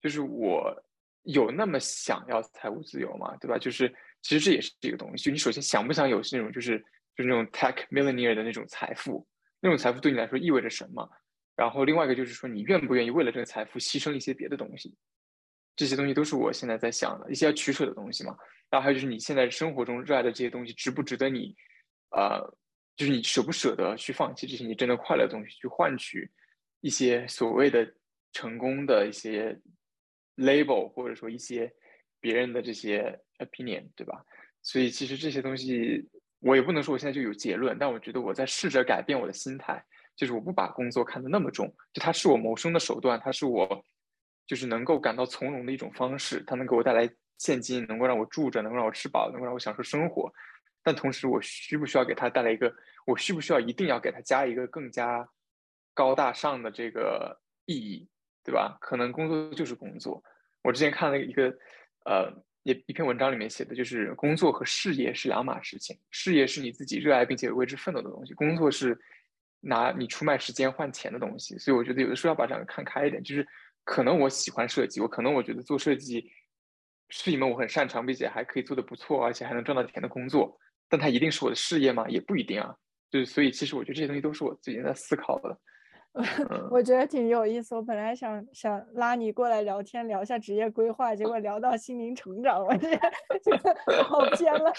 [0.00, 0.74] 就是我
[1.24, 3.36] 有那么想要财务自由嘛？
[3.36, 3.58] 对吧？
[3.58, 5.24] 就是其实这也是一个东西。
[5.24, 6.78] 就你首先想不想有那种就是
[7.14, 9.26] 就是那种 tech millionaire 的那种财富？
[9.64, 11.08] 那种财富对你来说意味着什么？
[11.54, 14.92] 然后另外一个就是说，你愿不愿意为了这个财富牺牲一些别的东西？
[15.76, 18.36] 这些东西都是我现在在想的一些要取舍的东西嘛。
[18.68, 21.54] 然后还有就是你现在生活中热爱的这些东西，值不值得你，
[22.10, 22.40] 呃，
[22.96, 26.28] 就是你舍不舍得去放弃这些你真的快乐的东西，去换取
[26.80, 27.88] 一些所谓的
[28.32, 29.56] 成功的一些
[30.36, 31.72] label，或者说一些
[32.18, 34.24] 别人的这些 opinion，对吧？
[34.60, 36.08] 所以其实这些东西。
[36.42, 39.82] 我也不能说我现在就有结论，但我觉得我在试着改变我的心态，
[40.16, 43.84] 就是我不把工作看得那么重，就它是我谋生的手段，它是我
[44.44, 50.32] 就是能够感到从容的一种方式，它能给我带来现金，能够让我住着，能够让我吃饱，能够让我享受生活。
[50.82, 52.74] 但同时，我需不需要给它带来一个？
[53.06, 55.28] 我需不需要一定要给它加一个更加
[55.94, 58.08] 高大上的这个意义，
[58.42, 58.76] 对吧？
[58.80, 60.22] 可能工作就是工作。
[60.62, 61.56] 我之前看了一个，
[62.04, 62.32] 呃。
[62.64, 68.98] 一一篇文章里面写的就是工作和事业是两码事情，事业是你自己热爱并且为之奋斗的东西，工作是
[69.60, 71.58] 拿你出卖时间换钱的东西。
[71.58, 73.46] 所以我觉得有的时候要把这样看开一点，就是
[73.84, 76.30] 可能我喜欢设计，我可能我觉得做设计
[77.08, 80.56] 是一门我很擅长并且还可以做的不错，而且还能赚到钱的工作，
[80.88, 82.08] 但它一定是我的事业吗？
[82.08, 82.74] 也不一定啊。
[83.10, 85.60] 就是所以其实我觉得这些东西都是我最近在思考的。
[86.70, 87.74] 我觉得挺有意思。
[87.74, 94.72] 我本来想想拉你过来聊天，聊一下职业规划，结果聊到心灵成长，我 这好偏了。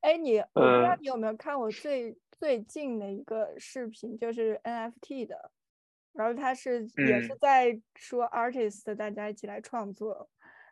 [0.00, 5.50] 哎，你 我不知道你有没有看我最最近的一个视频，就是 NFT 的。
[6.14, 10.28] 然后他是也是在说 artist，大家一起来创作，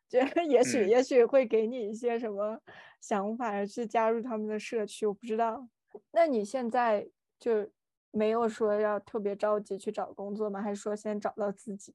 [0.08, 2.60] 觉得也许也许会给你一些什么
[3.00, 5.68] 想法，去加入他们的社区，我不知道。
[6.10, 7.06] 那你现在
[7.38, 7.70] 就
[8.16, 10.62] 没有说要特别着急去找工作吗？
[10.62, 11.94] 还是说先找到自己？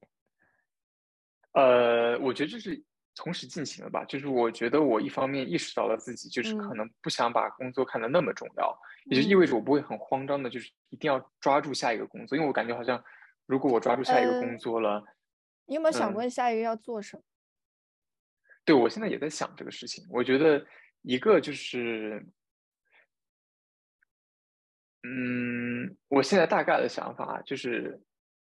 [1.50, 2.80] 呃，我觉得这是
[3.16, 4.04] 同时进行的吧。
[4.04, 13.02] 就是我觉得我一方面意识到了自己就是可能不想把工作看得那么重要，也就意味着我不会很慌张的，就是一定要抓住下一个工作，因为我感觉好像
[13.46, 15.04] 如果我抓住下一个工作了，
[15.66, 17.22] 你有没有想过下一个要做什么？
[18.64, 20.06] 对，我现在也在想这个事情。
[20.08, 20.64] 我觉得
[21.02, 22.24] 一个就是。
[25.04, 28.00] 嗯，我现在大概的想法就是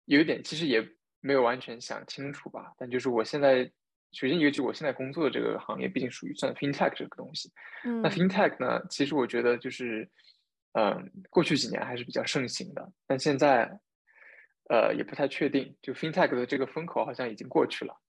[0.06, 0.88] 有一点，其实也
[1.20, 2.72] 没有完全想清楚吧。
[2.78, 3.64] 但就是我现在，
[4.12, 7.52] 首先一个就是我现在工作的这个行业，毕竟属于算 fintech 这个东西。
[7.86, 10.08] 嗯，那 fintech 呢，其实我觉得就是，
[10.74, 13.68] 嗯，过去几年还是比较盛行的，但现在，
[14.70, 15.76] 呃，也不太确定。
[15.82, 18.00] 就 fintech 的这个风口好像已经过去了。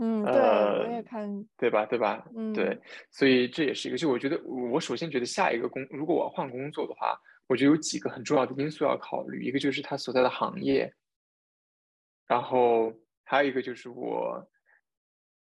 [0.00, 1.84] 嗯，对，我也看，对吧？
[1.84, 2.24] 对吧？
[2.36, 2.80] 嗯，对，
[3.10, 3.98] 所以这也是一个。
[3.98, 7.20] 就我觉得，我首先觉得下一个工，如果我要换工作的话。
[7.48, 10.94] 我觉得有几个很重要的因素要考虑，一个就是他所在的行业，
[12.26, 12.92] 然后
[13.24, 14.46] 还有一个就是我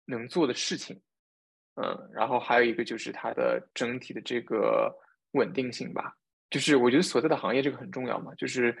[0.06, 1.00] 能做的事情，
[1.74, 4.90] 嗯，然后还有一个就是它的整体的这个
[5.32, 6.16] 稳定性吧。
[6.48, 8.34] 就是我觉得所在的行业这个很重要嘛。
[8.34, 8.76] 就是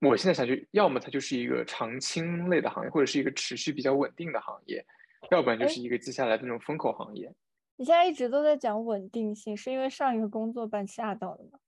[0.00, 4.84] 我现在想，去要么它就是一个长青类的行业，或者是一个持续比较稳定的行业，
[5.30, 7.32] 要不然就是一个接下来的那种风口行业。
[7.76, 11.58] 你现在一直都在讲稳定性，是因为上一个工作把你吓到了吗？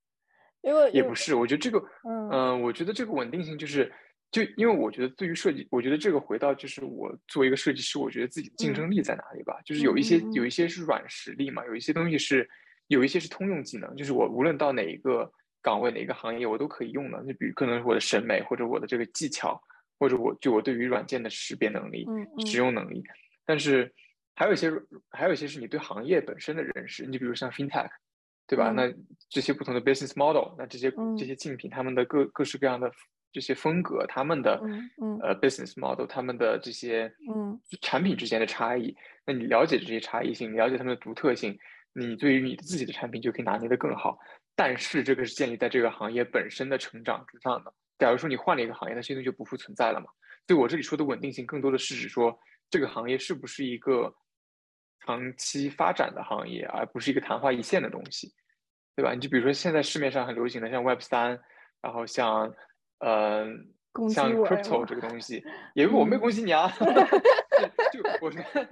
[0.62, 1.84] 因为也不是，我觉得这个，
[2.30, 3.92] 嗯，我觉得这个稳定性就是，
[4.30, 9.60] 就因为我觉得对于设计，我觉得这个回到就是我作为一个设计师，我觉得自己的竞争力在哪里吧？
[9.64, 12.48] 就是有一些有一些是软实力嘛，有一些东西是
[12.86, 15.28] 有一些是通用技能，就是我无论到哪一个
[15.60, 17.18] 岗位哪一个行业，我都可以用的。
[17.24, 19.60] 就比如可能是我的审美或者我的这个技巧，
[19.98, 22.06] 或者我就我对于软件的识别能力、
[22.46, 23.02] 使用能力。
[23.44, 23.92] 但是
[24.36, 24.70] 还有一些
[25.10, 27.90] 还有一些是你对行业本身的认识，你比如像 FinTech。
[28.46, 28.70] 对吧？
[28.70, 28.92] 那
[29.30, 32.90] 这些不同的 business model，那这些这些竞品，他们的各各式各样的
[33.32, 34.60] 这些风格，他们的
[35.22, 38.94] 呃 business model，他们的这些嗯产品之间的差异，
[39.26, 41.58] 那你了解这些差异性，了解他们的独特性，
[41.94, 44.18] 你对于你的自己的产品就可以拿捏的更好。
[44.54, 47.72] 但是这个是建立在这个行业本身的成长之上的。
[47.98, 50.06] 假如说你换了一个行业，那些东西就不复存在了嘛？
[50.46, 54.12] 所以我这里说的稳定性，更多的是指说这个行业是不是一个
[55.04, 58.32] 长期发展的行业，而不是一个昙花一现的东西。
[58.94, 59.14] 对吧？
[59.14, 61.40] 你就比如说现在市面上很流行的像 Web 三，
[61.80, 62.52] 然后像，
[62.98, 63.46] 呃，
[64.10, 65.42] 像 Crypto 这个东西，
[65.74, 66.68] 也我没有恭喜你啊，
[67.90, 68.68] 就我现在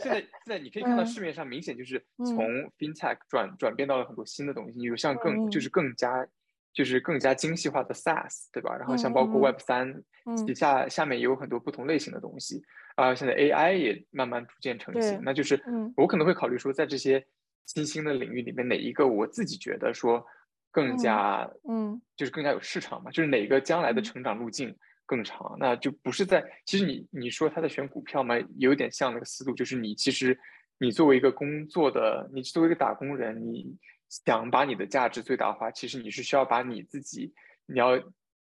[0.00, 6.26] 现在你可以看到市面上明显就是从 FinTech 转转变到了很多新的东西，有像更就是更加
[6.72, 8.76] 就是更加精细化的 SaaS，对吧？
[8.76, 10.02] 然后像包括 Web 三
[10.46, 12.62] 底下下面也有很多不同类型的东西，
[12.96, 15.62] 啊，现在 AI 也慢慢逐渐成型，那就是
[15.96, 17.24] 我可能会考虑说在这些。
[17.66, 20.26] 新兴的领域里面哪一个我自己觉得说
[20.72, 23.12] 更加嗯，就是更加有市场嘛？
[23.12, 24.74] 就是哪个将来的成长路径
[25.06, 25.56] 更长？
[25.56, 30.36] 那就不是在其实你你说他在选股票嘛，有点像那个思路，就是你其实
[30.80, 33.72] 你作为一个工作的，你作为一个打工人，你
[34.10, 37.32] 想把你的价值最大化，其实你是需要把你自己，
[37.64, 37.98] 你要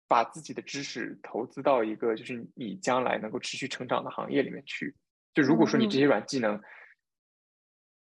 [0.09, 4.97] 把自己的知识投资到一个就是你将来能够持续成长的行业里面去。
[5.35, 6.59] 就如果说你这些软技能。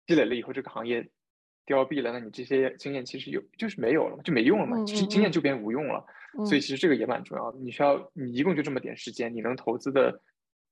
[0.07, 1.05] 积累了以后，这个行业
[1.65, 4.81] 凋敝了，那你这些经验其实有就是没有了，就没用了嘛。
[4.85, 6.05] 其实经验就变无用了。
[6.45, 7.59] 所以其实这个也蛮重要的。
[7.59, 10.21] 你需要你一共就这么点时间，你能投资的，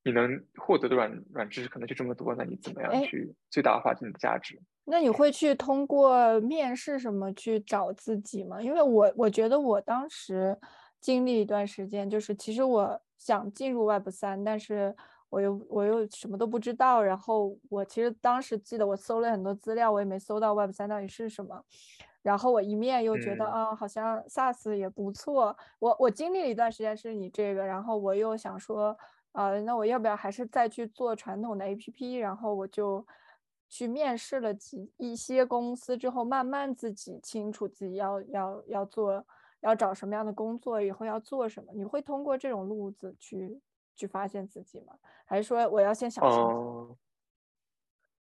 [0.05, 4.57] 你能获得的软软知识可能就这么多，那你怎么样去最大化你的价值？
[4.85, 8.61] 那你会去通过面试什么去找自己吗？
[8.61, 10.57] 因为我我觉得我当时
[11.01, 14.95] 经历一段时间，就是其实我想进入 Web 三，但是。
[15.29, 21.61] 我又我又什么都不知道，然后我其实当时记得我搜了很多资料，我也没搜到 Web 三到底是什么。
[22.21, 25.57] 然后我一面又觉得啊，好像 SaaS 也不错。
[25.79, 28.97] 我我经历了一段时间是你这个，然后我又想说，
[29.35, 32.19] 呃，那我要不要还是再去做传统的 APP？
[32.19, 33.05] 然后我就
[33.69, 39.25] 去面试了几一些公司之后，慢慢自己清楚自己要要要做
[39.61, 41.71] 要找什么样的工作，以后要做什么。
[41.73, 43.61] 你会通过这种路子去？
[43.97, 44.93] 去发现自己吗？
[45.25, 46.97] 还是说我要先想清楚？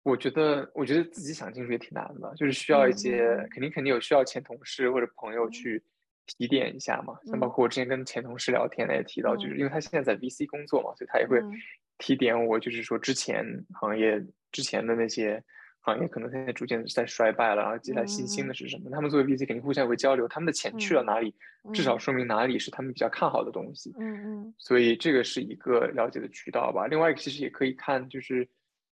[0.03, 5.81] 我觉得，我觉得自己想清楚也挺难的，就是需要一些，肯定肯定有需要前同事或者朋友去
[6.25, 7.15] 提点一下嘛。
[7.25, 11.39] 像包括我之前跟前同事聊天，他也提到，就是因为他现在在 VC 工作嘛，所以他也会
[11.97, 15.43] 提点我，就是说之前行业之前的那些
[15.81, 18.89] 行业可能现在逐渐在衰败了，然后接下来新兴的是什么？
[18.91, 21.33] 他们作为 VC 肯定互相会交流，他们的钱去了哪里，
[21.73, 23.93] 至少说明哪里是他们比较看好的东西。
[23.99, 24.53] 嗯嗯。
[24.57, 26.87] 所以这个是一个了解的渠道吧。
[26.87, 28.47] 另外一个其实也可以看，就是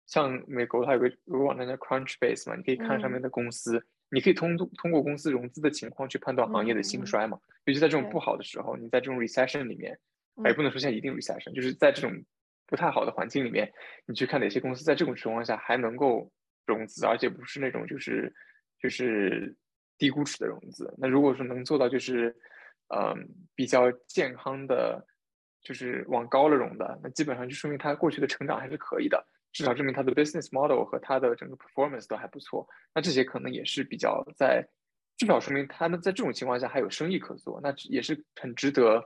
[0.06, 3.84] 像美国它有个有个网站叫 Crunchbase 嘛，你可以看上面的公司，
[4.15, 7.38] 你可以通通过公司融资的情况去判断行业的兴衰嘛。
[7.65, 9.99] 尤其在这种不好的时候，你在这种 recession 里面，
[10.45, 12.12] 也不能说现在一定 recession，就是在这种
[12.65, 13.69] 不太好的环境里面，
[14.06, 16.32] 你去看哪些公司在这种情况下还能够。
[16.67, 18.34] 融资，而且不是那种就是
[18.82, 19.56] 就是
[19.99, 20.91] 低估值的融资。
[20.97, 22.36] 那如果说能做到就是
[22.88, 23.15] 嗯
[23.54, 24.99] 比较健康的，
[25.62, 29.23] 就是往高了融的，那基本上就说明它过去的成长还是可以的，
[29.56, 32.68] 至少证明它的 business model 和它的整个 performance 都还不错。
[32.94, 34.68] 那这些可能也是比较在，
[35.18, 39.04] 至少说明他们在这种情况下还有生意可做，那也是很值得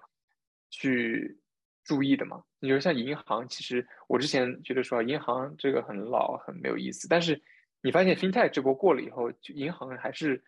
[0.71, 1.37] 去。
[1.85, 2.43] 注意的嘛？
[2.59, 7.07] 你说像银行，其实我之前觉得说银行这个很老，很没有意思。
[7.07, 7.41] 但是
[7.81, 10.43] 你发现 FinTech 这波过了以后，就银行还是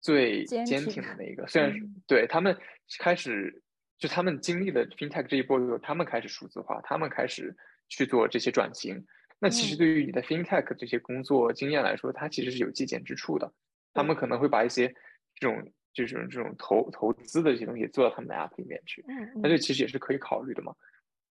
[0.00, 1.46] 最坚挺的那一个。
[1.48, 1.70] 虽然
[2.06, 2.56] 对他们
[2.98, 3.62] 开始，
[3.98, 7.54] 就他们经历了 FinTech 这一波以后，他们开始数字化，他们开始
[7.90, 9.04] 去做这些转型。
[9.40, 13.52] 那其实对于你的 FinTech 这些工作经验来说，它其实是有借鉴之处的。
[13.92, 14.94] 他们可能会把一些
[15.34, 15.72] 这种。
[15.92, 19.04] 就是这种投投资的这些东西做到他们的 app 里面去，
[19.42, 20.72] 那这其实也是可以考虑的嘛。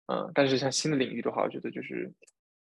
[0.08, 2.12] 嗯，但是像新的领域的话，我觉得就是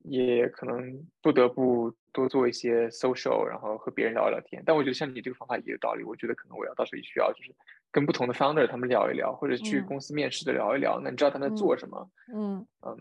[0.04, 4.62] 也可能不得不多做一些 social，然后和别人聊一聊天。
[4.64, 7.54] 但我觉得像你这个方法也有道理，我觉得可能我要到时候也需要就是
[7.92, 10.98] 跟不同的 founder 他们聊一聊，或者去公司面试的聊一聊。
[11.04, 12.10] 那你知道他们在做什么？
[12.34, 12.96] 嗯嗯，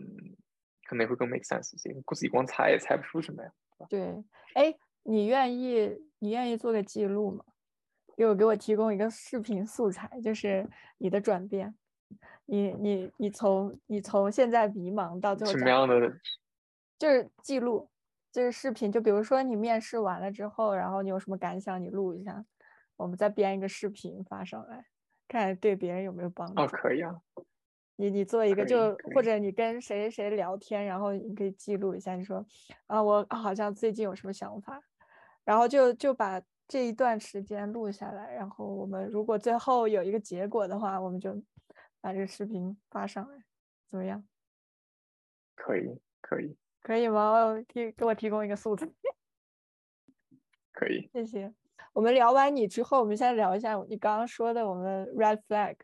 [0.84, 1.92] 可能会更 make sense 一些。
[2.14, 3.50] 自己光猜也猜不出什么呀。
[3.88, 4.22] 对，
[4.54, 7.44] 哎，你愿意你愿意做个记录吗？
[8.16, 10.68] 又给我提供一个视频素材，就是
[10.98, 11.74] 你的转变，
[12.46, 16.12] 你你你从你从现在迷茫到最后什么样的？
[16.96, 17.90] 就是记录，
[18.30, 18.92] 就是视频。
[18.92, 22.44] 就比如说你面试完了之后，然后你有什么感想，你录一下，
[22.96, 24.86] 我们再编一个视频发上来，
[25.26, 26.62] 看对别人有没有帮助。
[26.62, 27.20] 哦，可以啊。
[27.96, 32.44] 你你做一个，就或者你跟谁谁聊天，然后你可以记录一下，你说
[32.86, 34.80] 啊，我好像最近有什么想法，
[35.44, 36.42] 然后就就把。
[36.66, 41.30] 这一段时间录下来，然后我们如果最后有一个结果的话，我们就
[42.00, 43.44] 把这个视频发上来，
[43.86, 44.24] 怎么样？
[45.54, 47.62] 可以，可以，可以吗？
[47.68, 48.88] 提给我提供一个素材。
[50.72, 51.52] 可以，谢谢。
[51.92, 55.76] 我们聊完你之后，我们先聊一下你刚刚说的我们 red flag，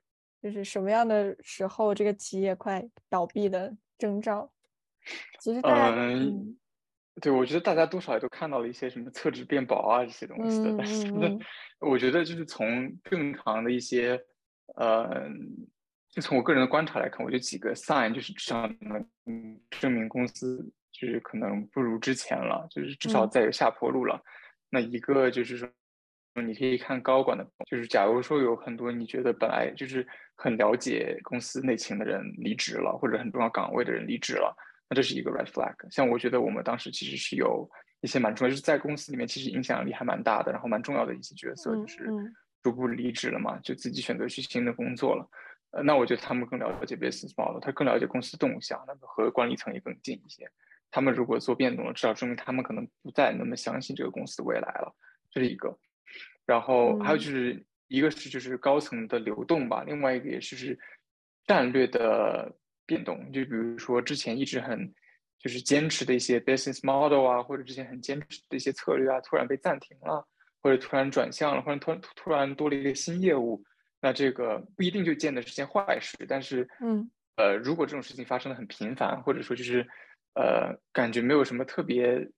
[0.43, 4.51] 就是什么样的时候这个企业快倒闭的征兆。
[5.39, 6.57] 其实大家嗯。
[7.21, 11.13] 对，我觉得大家多少也都看到了一些什么厕纸变薄啊这些东西的，但是
[11.81, 14.19] 我觉得就是从正常的一些，
[14.77, 15.29] 呃，
[16.09, 24.23] 就从我个人的观察来看，我觉得几个 sign 就是至少能证明公司就是可能不如之前了，就是至少在有下坡路了。
[24.71, 25.69] 那一个就是说，
[26.35, 34.57] 你可以看高管的，就是假如说有很多你觉得本来就是很了解公司内情的人离职了，或者很重要岗位的人离职了。
[34.89, 35.75] 那这是一个 red flag。
[35.91, 37.69] 像我觉得我们当时其实是有
[38.01, 42.07] 一些蛮重要，就是在公司里面其实影响力还蛮大的，然后蛮重要的一些角色就是
[42.63, 45.29] 逐步离职了嘛，就自己选择去新的工作了。
[45.73, 50.49] 呃，那我觉得他们更了解 business model，他更了解公司动向，那么和管理层也更近一些。
[50.91, 54.95] 他们如果做变动了，至少说明他们可能不再那么相信这个公司的未来了，
[55.31, 55.79] 这是一个。
[56.51, 60.79] 然后还有就是一个是就是高层的流动吧，另外一个也是是
[61.47, 62.55] 战略的。
[62.91, 64.93] 变动，就比如说之前一直很
[65.39, 70.27] 就是坚持的一些 business model 啊，或者之前很坚持的一些策略啊，突然被暂停了，
[70.61, 73.63] 或者突然转向了，或者突然突然多了一个新业务，
[74.01, 76.17] 那这个不一定就见的是件坏事。
[76.29, 79.87] 但是，嗯，呃，如果这种事情发生的很频繁，或者说就是
[80.35, 82.29] 呃感觉没有什么特别，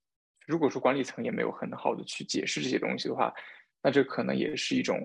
[0.46, 3.32] 如果说管理层也没有很好的去解释这些东西的话，
[3.82, 4.98] 那这可能也是一种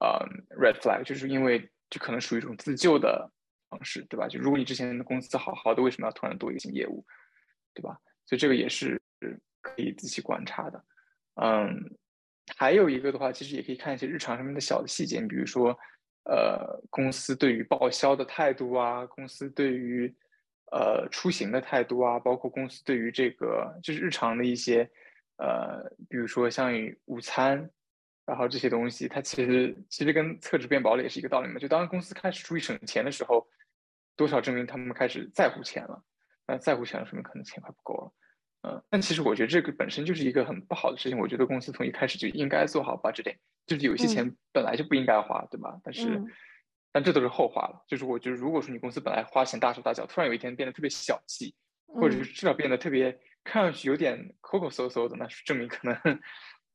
[0.00, 0.18] 呃
[0.58, 3.30] red flag，就是因为这可能属于一种自救的。
[3.68, 4.28] 方式对吧？
[4.28, 7.04] 就如果你之前的公司好好的，为什么要突然多一个新业务，
[7.74, 8.00] 对吧？
[8.24, 9.02] 所以这个也是
[9.60, 10.84] 可以仔细观察的。
[11.34, 11.98] 嗯，
[12.56, 15.76] 还有一个的话，其实也可以看一些日常上面的小的细节，比如说，
[16.26, 20.14] 呃，公司对于报销的态度啊，公司对于
[20.70, 24.88] 呃出行的态度啊，包括公司对于这个就是日常的一些
[25.38, 26.70] 呃，比如说像
[27.06, 27.68] 午餐。
[28.26, 31.58] 然后这些东西，它其实其实跟厕纸变薄了也是一个道理嘛。
[31.58, 33.46] 就当公司开始注意省钱的时候，
[34.16, 36.02] 多少证明他们开始在乎钱了。
[36.46, 38.12] 那在乎钱了，说明可能钱快不够了。
[38.62, 41.16] 嗯，但其实我觉得这个本身就是一个很不好的事情。
[41.18, 45.78] 我觉得公司从一开始就应该做好 budget，就是有些钱本来就不应该花，对吧？
[45.84, 46.20] 但是，
[46.90, 47.84] 但这都是后话了。
[47.86, 51.54] 就是我觉得，如果说你公司本来花钱大手大脚，突然有一天变得特别小气，
[51.86, 56.20] 或者是至少变得特别看上去有点抠抠搜搜的，那是证明可能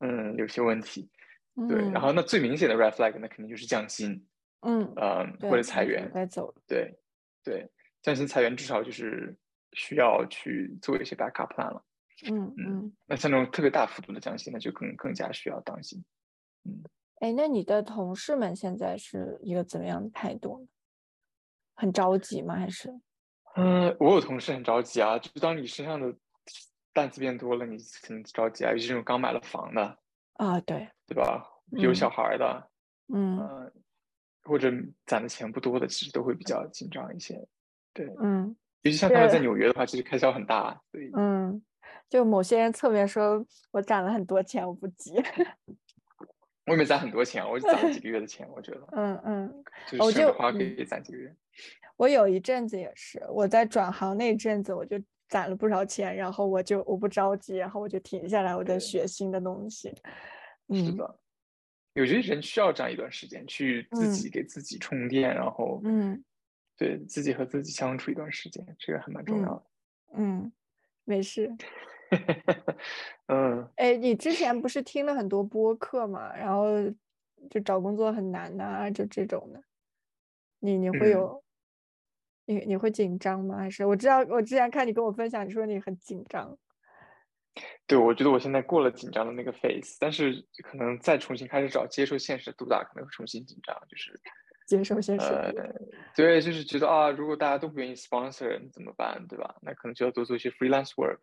[0.00, 1.10] 嗯有些问题。
[1.68, 4.26] 对，然后那最明显的 red flag 那肯定就是降薪，
[4.60, 6.54] 嗯嗯或者裁员该走。
[6.66, 6.98] 对
[7.44, 9.36] 对，降薪裁员至少就是
[9.72, 11.84] 需要去做一些 backup plan 了。
[12.30, 16.02] 嗯嗯，那像那种特别大幅度的降薪，那就更更加需要当心。
[16.64, 16.82] 嗯，
[17.20, 20.66] 哎，那你的同事们现在是一个怎么样的态度呢？
[21.74, 22.54] 很着急吗？
[22.54, 22.90] 还是？
[23.56, 26.14] 嗯，我有同事很着急啊，就当你身上的
[26.92, 28.70] 担子变多了，你肯定着急啊。
[28.70, 29.98] 尤其这种刚买了房的
[30.34, 31.46] 啊，对对吧？
[31.70, 32.70] 有小孩的，
[33.14, 33.70] 嗯，
[34.44, 34.70] 或者
[35.06, 37.46] 攒的钱不多的，其实都会比较紧张一些。
[37.92, 41.62] 对，嗯，尤其像他们在纽约的话，其实开销很大，所以嗯，
[42.08, 45.14] 就某些人侧面说我攒了很多钱，我不急。
[46.66, 51.34] 我也没攒很多钱，我就攒了几个 月的钱，我觉得，嗯嗯，就是花可以攒几个月。
[51.96, 54.96] 我有一阵子也是，我在转行那阵子，我就
[55.32, 59.90] 攒了不少钱，然后我就我不着急，然后我就停下来，我在学新的东西。
[60.68, 61.18] 是的，
[61.94, 66.22] 有些人需要这样一段时间，去自己给自己充电，然后嗯，
[66.76, 69.62] 对自己和自己相处一段时间，这个还蛮重要的。
[70.12, 70.52] 嗯，
[71.04, 71.50] 没事。
[73.28, 76.36] 嗯，哎，你之前不是听了很多播客嘛？
[76.36, 76.66] 然后
[77.48, 79.62] 就找工作很难呐，就这种的，
[80.58, 81.41] 你你会有？
[82.46, 83.56] 你你会紧张吗？
[83.58, 86.58] 还是我知道我之前看你跟我分享，你说你很紧张。
[87.86, 94.18] 对，我觉得我现在过了紧张的那个 phase，但是可能再重新开始找接受现实的杜大，可能会重新紧张，就是
[94.66, 95.26] 接受现实。
[95.26, 95.52] 呃，
[96.16, 99.22] 对，就是觉得啊，如果大家都不愿意 sponsor，怎么办？
[99.28, 99.54] 对吧？
[99.60, 101.18] 那可能就要多做一些 freelance work。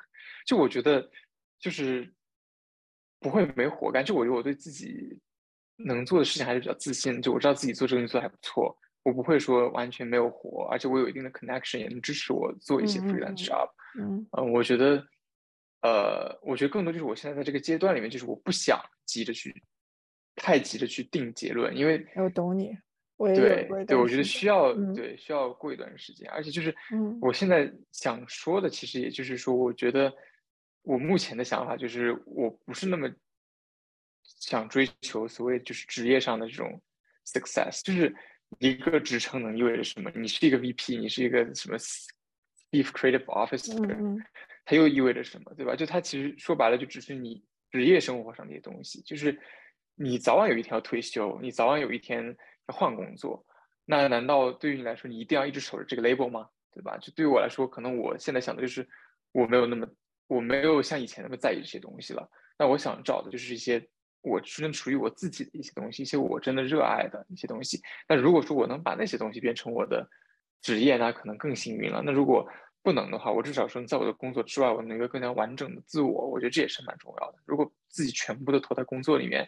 [0.45, 1.09] 就我觉得，
[1.59, 2.13] 就是
[3.20, 4.05] 不会没活干。
[4.05, 5.20] 就我觉得我对自己
[5.78, 7.20] 能做的事情还是比较自信。
[7.20, 8.78] 就我知道自己做这个东西做还不错。
[9.04, 13.70] 我不会说完全没有活，而且我有一定的 connection，也能支持我做一些 freelance job。
[13.97, 15.08] 嗯，嗯，我觉得，
[15.82, 19.64] 呃，我觉得更多就是我现在在这个阶段里面，就是我不想急着去，
[20.36, 22.78] 太急着去定结论，因为我懂你，
[23.16, 26.76] 我也对对，我觉得需要对需要过一段时间，而且就是
[27.22, 30.14] 我现在想说的，其实也就是说，我觉得
[30.84, 33.10] 我目前的想法就是我不是那么
[34.24, 36.82] 想追求所谓就是职业上的这种
[37.26, 38.14] success，就是。
[38.58, 40.12] 一个职称能意味着什么？
[40.16, 44.26] 你是一个 VP，你是一个什么 Chief Creative Officer，
[44.66, 45.54] 它又意味着什么？
[45.56, 45.76] 对吧？
[45.76, 49.02] 就它其实说白了，就只是你职业生活上的一些东西。
[49.04, 49.39] 就是
[49.95, 52.36] 你早晚有一天要退休，你早晚有一天
[52.68, 53.45] 要换工作，
[53.86, 56.50] 那难道对于你来说，你一定要一直守着这个 label 吗？
[56.72, 56.97] 对吧？
[56.97, 58.88] 就对于我来说，可能我现在想的就是，
[59.32, 59.88] 我没有那么，
[60.28, 62.30] 我没有像以前那么在意这些东西了。
[62.58, 63.88] 那我想找的就是一些。
[64.22, 67.82] 我真属于我自己的一些东西，一些我真的热爱的一些东西。
[68.07, 70.07] 那如果说我能把那些东西变成我的
[70.61, 72.01] 职业，那可能更幸运了。
[72.03, 72.47] 那如果
[72.82, 77.38] 不能的话，我至少说在我的工作之外，我能一个更加完整的自我，我觉得这也是蛮重要的。
[77.45, 79.47] 如果自己全部都投在工作里面，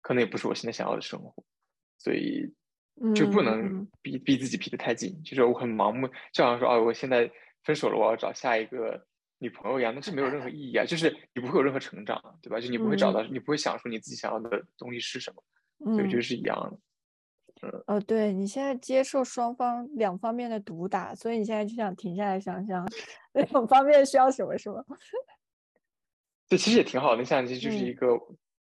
[0.00, 1.44] 可能也不是我现在想要的生活。
[1.98, 2.54] 所以
[3.14, 7.30] 就不能逼逼自己逼得太紧，就是我很盲目，就好像说啊，我现在
[7.64, 9.04] 分手了，我要找下一个。
[9.38, 10.84] 女朋友一样，那是没有任何意义啊！
[10.84, 12.60] 就是你不会有任何成长，对吧？
[12.60, 15.42] 就你不会找到，你不会想出你自己想要的东西是什么，
[15.92, 16.78] 所以我觉得是一样的。
[17.60, 22.86] 嗯，哦，对你现在接受双方两方面的毒打，所以你现在就想停下来想想，
[23.32, 24.84] 两方面需要什么，是吗？
[26.48, 27.24] 对，其实也挺好的。
[27.24, 28.16] 像其实就是一个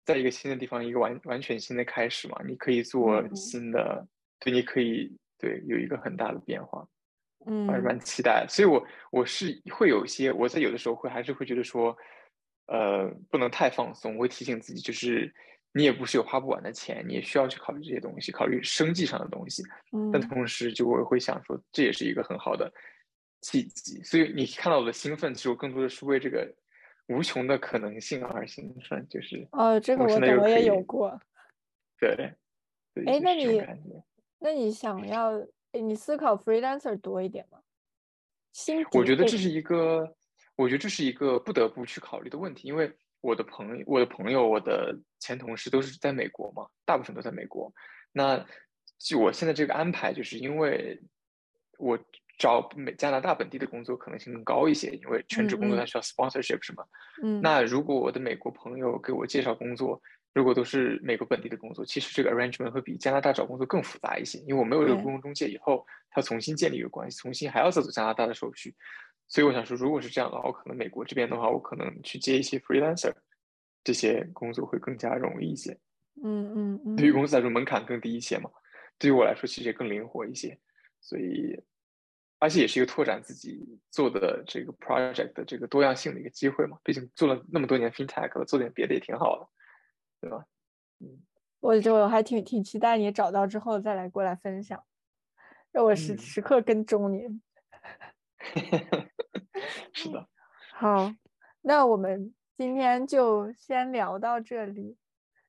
[0.04, 2.40] 在一个新的地方，一个完完全新的开始嘛。
[2.46, 4.06] 你可以做新的，
[4.40, 6.88] 对，你可以对有一个很大的变化。
[7.48, 11.96] 嗯，还是蛮期待，所以我我是会有一些，我在有的时候会还是会觉得说，
[12.66, 15.32] 呃，不能太放松，我会提醒自己，就是
[15.72, 19.62] 你也不是有花不完的钱，你也需要去考虑这些东西，考虑生计上的东西。
[19.92, 22.68] 嗯，但同时就我会想说，这也是一个很好的
[23.42, 24.02] 契机。
[24.02, 26.52] 所以你看到我的兴奋，其实我更多的是为这个
[27.06, 31.16] 无穷的可能性而兴奋，就是哦，这个我我也有过。
[32.00, 32.34] 对，
[33.06, 33.62] 哎，那你
[34.40, 35.30] 那你想要？
[35.80, 37.58] 你思考 freelancer 多一点吗？
[38.92, 40.16] 我觉得这是一个，
[40.56, 47.70] 我觉得这是一个不得不去考虑的问题，因为我的朋友、我的朋友、我的前同事都是在美国嘛，大部分都在美国。
[48.12, 48.46] 那
[48.98, 50.98] 就我现在这个安排，就是因为
[51.78, 51.98] 我
[52.38, 56.84] 找美加拿大本地的工作可能性更高一些，因为全职工作它需要 sponsorship 是吗？
[57.22, 57.42] 嗯。
[57.42, 60.00] 那如果我的美国朋友给我介绍工作，
[60.36, 68.74] 如果都是美国本地的工作，其实这个 arrangement 会比加拿大找工作更复杂一些，因为我没有这个雇佣中介，以后他重新建立一个关系，重新还要再走加拿大的手续。
[69.28, 73.14] 所以我想说，如果是这样的话，我可能美国这边的话，我可能去接一些 freelancer
[73.82, 75.72] 这些工作会更加容易一些。
[76.22, 76.96] 嗯嗯嗯。
[76.96, 78.50] 对于公司来说，门槛更低一些嘛。
[78.98, 80.58] 对于我来说，其实也更灵活一些。
[81.00, 81.58] 所以，
[82.38, 86.76] 而且也是一个拓展自己做的这个 project 的这个多样性的一个机会嘛。
[86.84, 89.48] 毕竟做了那么多年 FinTech 了，做点别的也挺好的，
[90.28, 90.44] 对吧？
[91.00, 91.22] 嗯，
[91.60, 94.82] 我就我还挺挺期待你找到之后再来过来分享，
[95.72, 97.26] 让我时时刻跟踪你。
[99.92, 100.26] 是的。
[100.72, 101.12] 好，
[101.62, 104.96] 那我们今天就先聊到这里，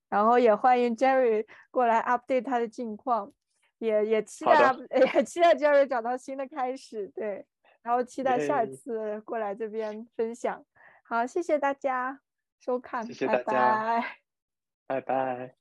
[0.09, 3.34] 然后也欢迎 Jerry 过来 update 他的近况。
[3.80, 7.45] 也也期待，也期待 Jerry 找到新的开始，对，
[7.84, 10.65] 然后期待下一次过来这边分享。
[11.03, 12.19] 好，谢谢大家
[12.59, 13.43] 收看，谢谢大
[14.01, 14.05] 家，
[14.88, 15.57] 拜拜。